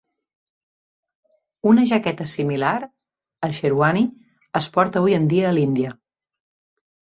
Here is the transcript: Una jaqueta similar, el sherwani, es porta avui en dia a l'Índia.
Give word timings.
Una 1.71 1.83
jaqueta 1.91 2.27
similar, 2.31 2.71
el 3.49 3.55
sherwani, 3.59 4.03
es 4.63 4.71
porta 4.79 5.03
avui 5.05 5.19
en 5.21 5.31
dia 5.37 5.53
a 5.53 5.55
l'Índia. 5.61 5.97